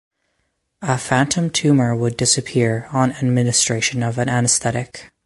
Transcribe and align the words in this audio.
A 0.81 0.97
phantom 0.97 1.51
tumor 1.51 1.95
would 1.95 2.17
disappear 2.17 2.87
on 2.91 3.11
administration 3.11 4.01
of 4.01 4.17
an 4.17 4.29
anaesthetic. 4.29 5.11